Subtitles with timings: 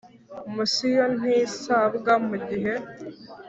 [0.55, 2.73] Mosiyo ntisabwa mu gihe